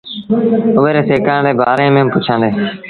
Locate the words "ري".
0.95-1.01, 1.45-1.53